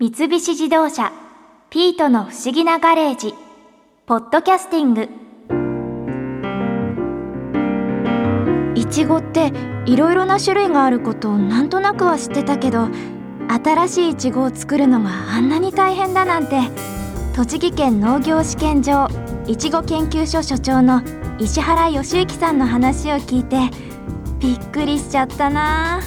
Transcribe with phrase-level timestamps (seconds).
[0.00, 1.10] 三菱自動車
[1.70, 3.34] 「ピートの不思議なガレージ」
[4.06, 5.08] ポッドキャスティング。
[8.76, 9.52] いちごって
[9.86, 12.86] いろいろな種類があることをなんとなくは知ってたけど
[13.64, 16.60] 新しいいちごを作るのがあんなに大変だなんて。
[17.34, 19.08] 栃木県農業試験場
[19.48, 21.02] いちご研究所所長の
[21.40, 23.58] 石原義之さんの話を聞いて
[24.38, 25.98] びっくりしちゃったな。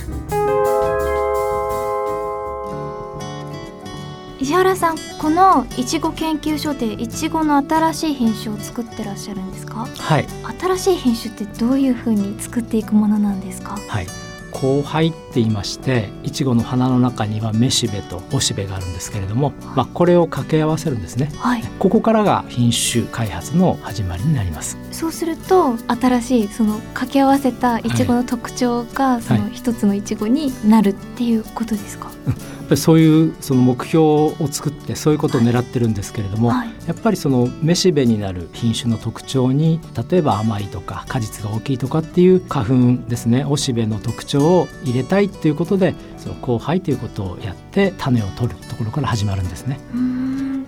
[4.42, 9.86] 石原さんこのいちご研究所でいちごの新しい品種を作ってらっしゃるんですか？
[9.86, 10.26] はい。
[10.60, 13.78] 新しい品種ってどういう風に作っていくものなんですか？
[13.88, 14.08] はい。
[14.52, 21.32] 交配って言いましていちごの花の中にはめしべとおしべがあるんですけれども、まあ、これを掛け合わせるんですね。
[21.38, 21.64] はい。
[21.78, 24.76] ここからが品種開発の始まりになります。
[24.92, 36.70] そうすると新しいその掛け合わせたいちごの特徴がその一つのいちごになるっていうことですか、やっぱりそういうその目標を作ってそういうことを狙ってるんですけれども、はい。
[36.88, 49.80] やっぱりそのめしべになる品種の特徴に例えば甘いとか果実が大きいとかっていう花粉ですねおしべの特徴を入れたいっていうことでその交配ということをやって種を取るところから始まるんですね。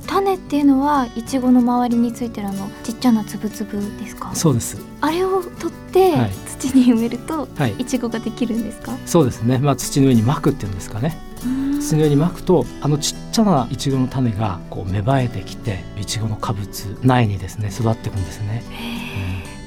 [0.06, 4.36] 種っていうのはいちごの周りについてるあのちっちゃなつぶつぶですか？
[4.36, 4.78] そうです。
[5.00, 6.32] あれを取ってはい。
[6.60, 7.74] 土に埋めるとはい。
[7.80, 11.18] いちごができるんですか、そうですね、まあ、土の上に巻くっていうんですかね
[11.80, 18.64] 土の上に巻くとあのちっちゃないちごの種がこう芽生えてきていちごの果物苗にですね育っていくんですね。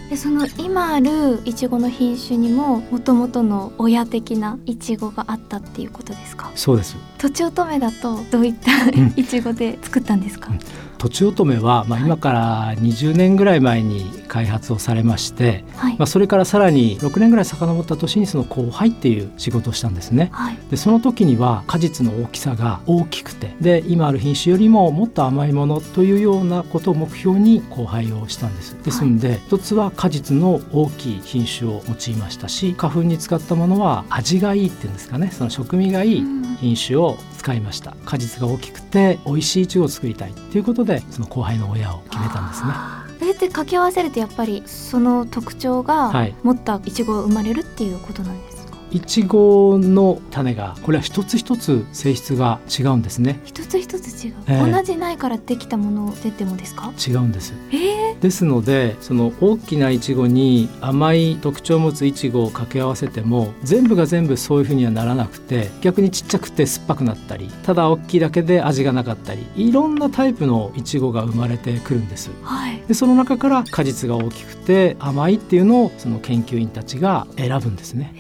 [0.09, 6.53] でその今あるいちごの品種にももともとの親的ないちごがあったっていうことですか？
[6.55, 6.97] そうです。
[7.19, 9.15] とちおとめだとどういったん。
[9.17, 10.59] いちごで作ったんですか、うん。
[10.99, 14.05] とちおとめは、まあ、今から20年ぐらい前に
[14.37, 20.29] 開発をされまして、はい、まあ、それからさらに6年ぐらい遡った年にその交配っていう仕事をしたんですね。
[20.33, 20.59] はい。
[20.71, 28.77] でその時には果実の大きさが大きくてで今ある品種よりももっと甘いものというようなことを目標に交配をしたんです。
[28.83, 35.31] ですので、一つは果実の大きい品種を用いましたし花粉に使ったものは味がいいっていうんですかね。
[35.33, 37.97] その食味がいいうん品種を使いました。
[38.05, 43.06] 果実が大きくて美味しいいちごを作りたいということでその交配の親を決めたんですね。
[43.37, 46.35] って掛け合わせるとやっぱりその特徴がはい。
[46.43, 53.41] 持ったいちごが生まれるっていうことなんですか、いちごの種がこれは一つ一つ性質が違うんですね。
[53.45, 54.73] 一つ一つ違う、ええ。
[54.73, 56.93] 同じ苗からできたものででもですか？
[56.97, 57.53] 違うんです。
[57.73, 72.31] えー、ですのでその大きないちごに甘い特徴を持ついちごを掛け合わせても全部が全部そういうふうにはならなくて逆にちっちゃくて酸っぱくなったりただ大きいだけで味がなかったりいろんなタイプのいちごが生まれてくるんです。
[72.43, 72.83] はい。
[72.87, 78.15] でその中から果実が大きくて甘いっていうのをその研究員たちが選ぶんですね。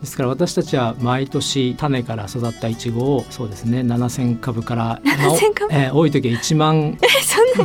[0.00, 5.72] ですから私たちは毎年種から育ったいちごをそうですね7,000株からまあ7000株？
[5.74, 6.98] えー多い時は1万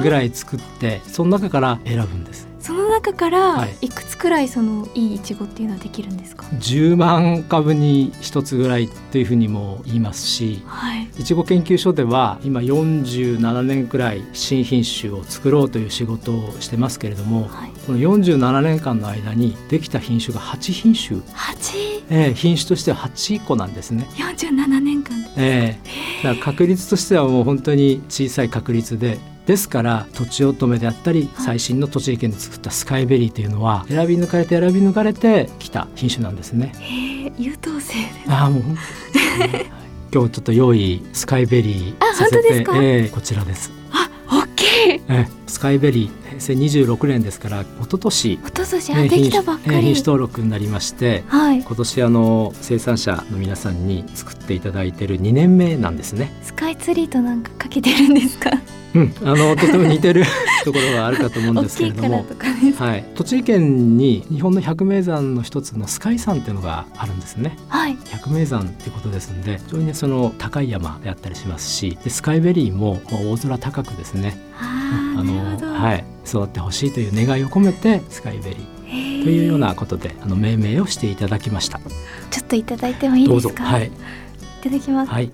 [0.02, 2.51] ぐらい作ってその中から選ぶんです。
[2.62, 3.88] その中からはい。
[3.88, 11.10] いくつくらいそのいいいちごっていうのはできるんですか、10万株に1つぐらいというふうにも言いますしはい。
[11.20, 17.72] いちご研究所では今47年くらい新品種を作ろうという仕事をしてますけれどもはい。
[17.86, 22.04] この47年間の間にできた品種が8品種、八？
[22.10, 24.08] えー品種としては8個なんですね。
[24.18, 25.22] 四十七年間。
[25.24, 25.80] でえ。
[26.22, 29.18] ーだから確率としてはもう本当に小さい確率で
[29.52, 31.46] ですからとちおとめであったりはい。
[31.46, 36.72] 最新の栃木県で作ったスカイベリーというのは選び抜かれて選び抜かれてきた品種なんですね。
[37.38, 38.32] 優等生です。
[38.32, 38.64] ああもう
[40.14, 42.78] 今日ちょっと用意スカイベリーあさせて本当ですか？
[42.78, 43.72] えーこちらです。
[43.92, 44.68] あ大きい。
[45.10, 48.40] えースカイベリー平成26年ですから一昨年。
[48.46, 49.82] おととしえーあできたばっかり。
[49.82, 51.60] 品種登録になりましてはい。
[51.60, 56.32] 今年あの生産者の皆さんに作っていただいている2年目なんですね。
[56.42, 58.50] スカイツリーとなんかかけてるんですか？
[58.94, 60.24] うん、あのとても似てる
[60.66, 62.26] ところはあるかと思うん大ですけれども。
[62.78, 67.58] はい、栃木県に日本の百名山の一つのスカイ山っていうのがあるんですね。
[67.70, 67.98] はい。
[68.10, 74.38] 百名山っていうことですんで非常にねその高い山であったりしますしでスカイベリーもまあ大空高くですね。
[74.60, 78.82] あーなるほど、はい、育ってほしいという願いを込めてスカイベリー。
[79.24, 81.80] というようなことであの命名をしていただきました。
[82.30, 83.64] ちょっといただいてもいいですか？
[83.64, 83.70] ぞ。
[83.70, 83.88] はい。
[83.88, 83.90] い
[84.64, 85.32] ただきます、はい。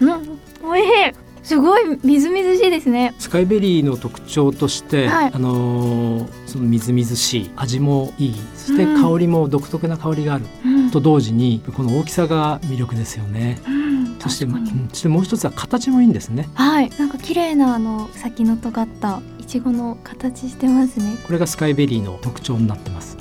[0.00, 0.08] うん。
[0.08, 3.14] 美味しいすごいみずみずしいですね。
[3.18, 5.30] スカイベリーの特徴として、はい。
[5.32, 8.34] あのーそのみずみずしい味もいい。
[8.54, 9.02] そしてうん。
[9.02, 10.90] 香りも独特な香りがある、うん。
[10.90, 13.60] と同時にこの大きさが魅力ですよね。
[13.66, 14.16] うん。
[14.20, 14.46] そして
[14.90, 16.48] そしてもう一つは形もいいんですね。
[16.54, 16.90] はい。
[16.98, 21.16] なんか綺麗なあの先の尖ったいちごの形してますね。
[21.26, 23.16] これがスカイベリーの特徴になってます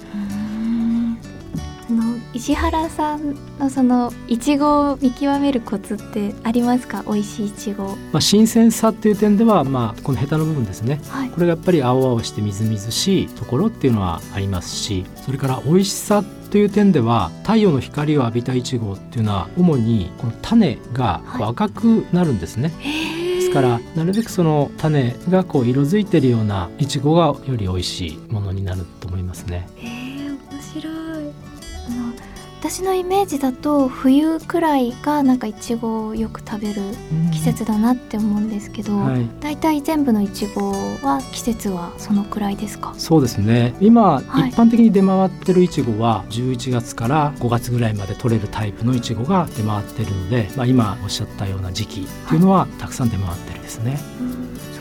[2.41, 7.03] 石原さんのそのいちごを見極めるコツってありますか？
[7.05, 10.99] 美味しいいちごまあ新鮮さっていう点ではまあこのヘタの部分ですね。
[11.07, 11.29] はい。
[11.29, 29.69] これがやっぱり青々してみずみずしいところっていうのはありますしそれから美味しさという点では太陽の光を浴びたイチゴっていうのは主にこの種が赤くなるんですね、ですからなるべくその種がこう色づいてるようなイチゴがより美味しいものになると思いますね。
[29.75, 29.91] へえ
[30.31, 30.91] 面白い。
[31.29, 31.50] あ
[31.91, 32.13] の
[32.59, 36.81] 私のイメージだと冬くらいがなんかいちごをよく食べる
[37.31, 39.27] 季節だなって思うんですけど、はい。
[39.39, 42.93] だいたい全部のいちごは季節はそのくらいですか？
[42.97, 43.73] そうですね。
[43.81, 53.97] 今、はい一般的に出回ってるイチゴは11月から5月ぐらいまで取れるタイプのイチゴが出回ってるので、まあ、今おっしゃったような時期っていうのはたくさん出回ってるんですね。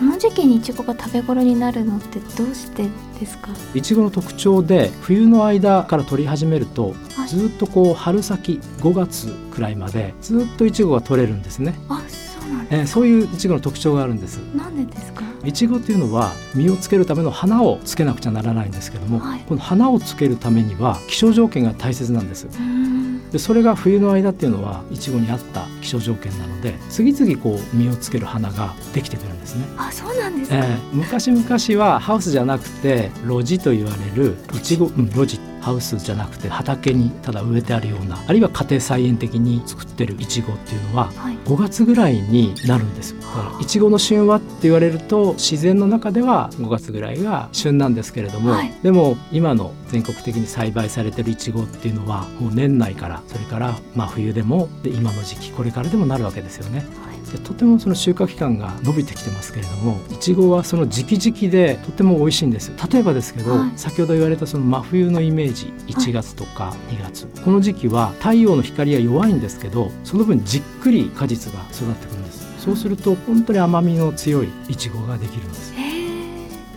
[0.01, 2.89] その時期にいちごが食べ頃になるのってどうして
[3.21, 3.51] ですか？
[3.75, 7.29] いちごの特徴で冬の間から取り始めるとはい。
[7.29, 14.37] ずっとこう春先5月くらいまでずっといちごが取れるんですね、あそうなんでえーそういういちごの特徴があるんです。
[14.37, 15.23] すなんでですか？
[15.45, 19.41] いちごっていうのは実をつけるための花をつけなくちゃならないんですけども、はい。
[19.41, 22.47] この花をつけるためには気象条件が大切なんです。
[22.47, 22.90] うーん
[23.33, 29.65] でそれが冬の間っていうのはいちごに合った気象条件なので次々こう実をつける花ができてくるんですね。
[29.77, 41.37] あそうなんですか、えー昔々はハウスじゃなくて露地と言われるいちご、うん、露地ハウスじゃなくて畑にただ植えてあるようなあるいは家庭菜園的に作ってるいちごっていうのははい。
[41.45, 48.73] 5月ぐらいになるんですだからいちごの旬はって言われると自然の中では5月ぐらいが旬なんですけれども、はい。
[48.83, 56.85] でも今の全国的に栽培されてるいちごっていうのはもう年内からそれからまあ冬でもで今の時期これからでもなるわけですよね。
[57.31, 63.71] でとてもその収穫期間が伸びてきてますけれどもいちごはその時期時期でとても美味しいんです例えばですけど、はい。
[63.77, 72.41] 先ほど言われたその真冬のイメージ1月とか2月、この時期は太陽の光が弱いんですけどその分じっくり果実が育ってくるんです。
[72.59, 75.73] そうすると本当に甘みの強いいちごができるんです。
[75.75, 76.10] へえ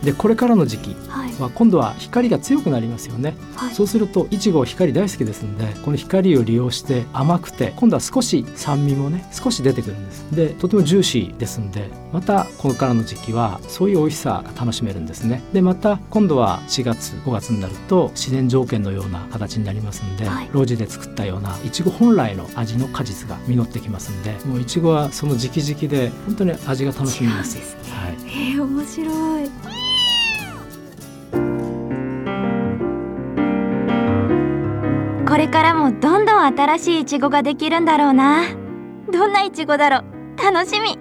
[0.04, 0.96] でこれからの時期
[1.40, 3.34] は今度は光が強くなりますよね。
[3.56, 3.74] はい。
[3.74, 10.24] そうするといちごは光大好きですのでこの光を利用して甘くて今度は少し酸味もね少し出てくるんです。
[10.34, 15.42] でとてもジューシーですんでまたこれからの時期はそういう美味しさが楽しめるんですね。
[15.52, 20.48] でまた今度は4月5月になると自然条件のような形になりますんで、はい。
[20.52, 27.52] 露地で作ったようないちご本来の味の果実が実ってきますんでもういちごはその時期時期で本当に味が楽しみます。
[27.52, 27.90] すね。
[27.90, 28.28] はい。
[28.28, 29.93] へえ面白い
[35.34, 38.44] これからもどんどん新しいイチゴができるんだろうな。
[39.12, 40.04] どんなイチゴだろう。
[40.40, 40.96] 楽しみ。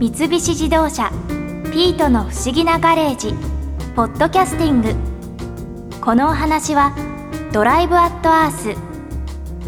[0.00, 1.10] 三菱自動車
[1.70, 3.34] ピートの不思議なガレージ
[3.94, 4.94] ポッドキャスティング。
[6.00, 6.96] このお話は
[7.52, 8.85] ドライブアットアース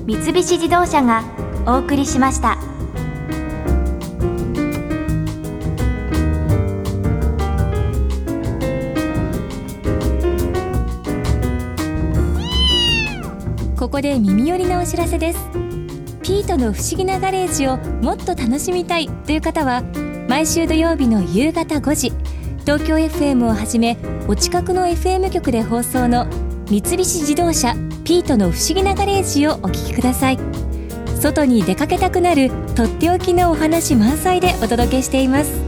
[0.09, 1.23] 三菱自動車が
[1.67, 2.57] お送りしました。
[13.77, 15.39] ここで耳寄りなお知らせです
[16.23, 19.83] ピートの不思議なガレージをもっと楽しみたいという方は
[20.29, 22.13] 毎週土曜日の夕方5時
[22.63, 23.97] 東京 FM をはじめ
[24.27, 26.27] お近くの FM 局で放送の
[26.69, 30.39] 三菱自動車ピートの不思議なガレージをお聞きください。
[31.21, 35.68] 外に出かけたくなるとっておきのお話満載でお届けしています。